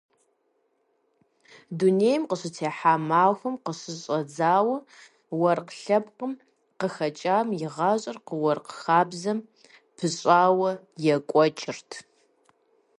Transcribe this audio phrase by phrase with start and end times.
[1.77, 4.77] Дунейм къыщытехьа махуэм къыщыщӏэдзауэ
[5.39, 6.33] уэркъ лъэпкъым
[6.79, 9.39] къыхэкӏам и гъащӏэр уэркъ хабзэм
[9.95, 10.71] пыщӏауэ
[11.15, 11.91] екӏуэкӏырт.